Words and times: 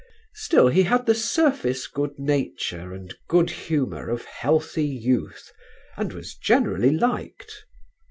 Still 0.33 0.69
he 0.69 0.81
had 0.81 1.05
the 1.05 1.13
surface 1.13 1.85
good 1.85 2.17
nature 2.17 2.91
and 2.91 3.13
good 3.27 3.51
humour 3.51 4.09
of 4.09 4.25
healthy 4.25 4.83
youth 4.87 5.51
and 5.95 6.11
was 6.11 6.33
generally 6.33 6.89
liked. 6.89 7.65